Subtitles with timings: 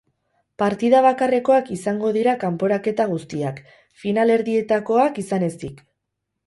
[0.61, 3.63] Partida bakarrekoak izango dira kanporaketa guztiak,
[4.07, 5.89] finalerdietakoak izan ezik.